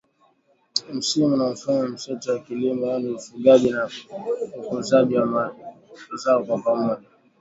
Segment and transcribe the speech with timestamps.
[0.93, 3.89] msimu na mifumo mseto ya kilimo yaani ufugaji na
[4.57, 5.53] ukuzaji wa
[6.11, 7.01] mazao kwa pamoja